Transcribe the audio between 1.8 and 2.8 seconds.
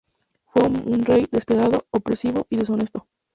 opresivo y